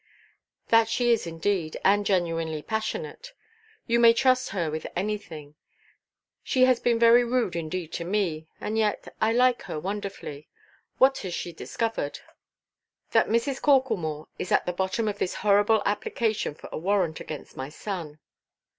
[0.69, 3.33] "That she is indeed, and genuinely passionate;
[3.85, 5.53] you may trust her with anything.
[6.41, 10.47] She has been very rude indeed to me; and yet I like her wonderfully.
[10.97, 12.19] What has she discovered?"
[13.11, 13.61] "That Mrs.
[13.61, 18.17] Corklemore is at the bottom of this horrible application for a warrant against my son."